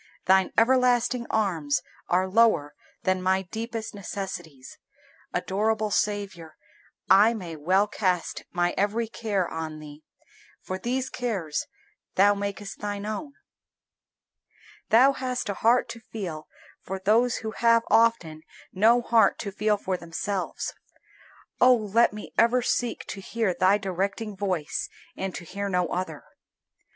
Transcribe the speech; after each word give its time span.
Thine 0.25 0.51
everlasting 0.57 1.27
arms 1.29 1.83
are 2.09 2.27
lower 2.27 2.73
than 3.03 3.21
my 3.21 3.43
deepest 3.43 3.93
necessities. 3.93 4.79
Adorable 5.31 5.91
Saviour, 5.91 6.55
I 7.07 7.35
may 7.35 7.55
well 7.55 7.85
cast 7.85 8.43
my 8.51 8.73
every 8.75 9.07
care 9.07 9.47
on 9.47 9.77
Thee, 9.77 10.03
for 10.59 10.79
these 10.79 11.07
cares 11.11 11.67
Thou 12.15 12.33
makest 12.33 12.79
Thine 12.79 13.05
own. 13.05 13.33
Thou 14.89 15.11
hast 15.11 15.49
a 15.49 15.53
heart 15.61 15.87
to 15.89 15.99
feel 15.99 16.47
for 16.81 16.97
those 16.97 17.35
who 17.45 17.51
have 17.51 17.83
often 17.91 18.41
no 18.73 19.03
heart 19.03 19.37
to 19.37 19.51
feel 19.51 19.77
for 19.77 19.97
themselves. 19.97 20.73
Oh 21.59 21.75
let 21.75 22.11
me 22.11 22.33
ever 22.39 22.63
seek 22.63 23.05
to 23.05 23.21
hear 23.21 23.53
Thy 23.53 23.77
directing 23.77 24.35
voice 24.35 24.89
and 25.15 25.35
to 25.35 25.43
hear 25.43 25.69
no 25.69 25.85
other. 25.89 26.23